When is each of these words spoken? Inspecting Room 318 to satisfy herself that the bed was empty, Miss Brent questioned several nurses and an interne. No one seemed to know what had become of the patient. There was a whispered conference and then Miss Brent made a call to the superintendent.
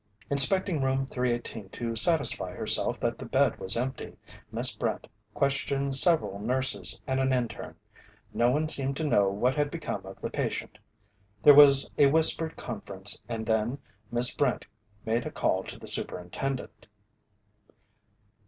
Inspecting 0.31 0.81
Room 0.81 1.05
318 1.05 1.69
to 1.69 1.95
satisfy 1.95 2.55
herself 2.55 2.99
that 2.99 3.19
the 3.19 3.25
bed 3.27 3.59
was 3.59 3.77
empty, 3.77 4.17
Miss 4.51 4.75
Brent 4.75 5.07
questioned 5.35 5.93
several 5.95 6.39
nurses 6.39 6.99
and 7.05 7.19
an 7.19 7.31
interne. 7.31 7.75
No 8.33 8.49
one 8.49 8.67
seemed 8.67 8.97
to 8.97 9.03
know 9.03 9.29
what 9.29 9.53
had 9.53 9.69
become 9.69 10.03
of 10.07 10.19
the 10.19 10.31
patient. 10.31 10.79
There 11.43 11.53
was 11.53 11.91
a 11.99 12.07
whispered 12.07 12.57
conference 12.57 13.21
and 13.29 13.45
then 13.45 13.77
Miss 14.11 14.35
Brent 14.35 14.65
made 15.05 15.27
a 15.27 15.31
call 15.31 15.63
to 15.65 15.77
the 15.77 15.85
superintendent. 15.85 16.87